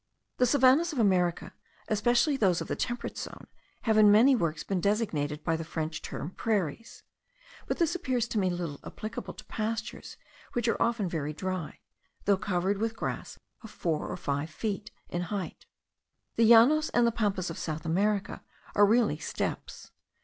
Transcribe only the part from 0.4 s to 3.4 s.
savannahs of America, especially those of the temperate